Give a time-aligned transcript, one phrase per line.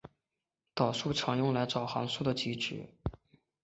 [0.73, 2.89] 导数常用来找函数的极值。